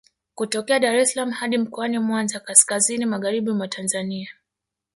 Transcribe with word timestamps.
Kutokea 0.37 0.79
Dar 0.79 0.95
es 1.01 1.13
salaam 1.13 1.31
hadi 1.31 1.57
Mkoani 1.57 1.99
Mwanza 1.99 2.39
kaskazini 2.39 3.05
magharibi 3.05 3.51
mwa 3.51 3.67
Tanzania 3.67 4.29